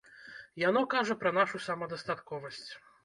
[0.61, 2.65] Яно кажа пра нашу самадастатковасць.